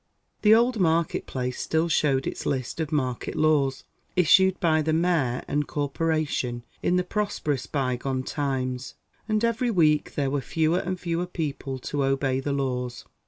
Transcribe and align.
The 0.41 0.55
old 0.55 0.79
market 0.79 1.27
place 1.27 1.61
still 1.61 1.87
showed 1.87 2.25
its 2.25 2.47
list 2.47 2.79
of 2.79 2.91
market 2.91 3.35
law's, 3.35 3.83
issued 4.15 4.59
by 4.59 4.81
the 4.81 4.93
Mayor 4.93 5.43
and 5.47 5.67
Corporation 5.67 6.63
in 6.81 6.95
the 6.95 7.03
prosperous 7.03 7.67
bygone 7.67 8.23
times; 8.23 8.95
and 9.29 9.45
every 9.45 9.69
week 9.69 10.15
there 10.15 10.31
were 10.31 10.41
fewer 10.41 10.79
and 10.79 10.99
fewer 10.99 11.27
people 11.27 11.77
to 11.77 12.03
obey 12.03 12.39
the 12.39 12.51
laws. 12.51 13.05